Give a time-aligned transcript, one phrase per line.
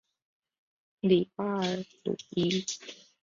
[1.03, 2.65] 里巴尔鲁伊。